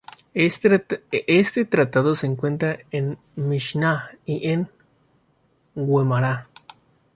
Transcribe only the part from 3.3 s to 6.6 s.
la Mishná y en la Guemará.